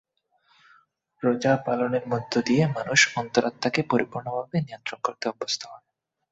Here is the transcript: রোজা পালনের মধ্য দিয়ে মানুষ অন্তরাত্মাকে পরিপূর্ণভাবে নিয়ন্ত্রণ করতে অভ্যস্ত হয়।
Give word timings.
রোজা 1.23 1.53
পালনের 1.65 2.03
মধ্য 2.07 2.33
দিয়ে 2.41 2.63
মানুষ 2.67 2.99
অন্তরাত্মাকে 3.17 3.81
পরিপূর্ণভাবে 3.89 4.57
নিয়ন্ত্রণ 4.61 4.99
করতে 5.03 5.25
অভ্যস্ত 5.29 5.61
হয়। 5.65 5.85